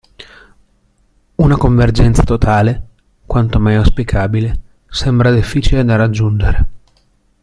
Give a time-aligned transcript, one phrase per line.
[1.35, 2.81] Una convergenza totale,
[3.27, 6.67] quanto mai auspicabile, sembra difficile da raggiungere.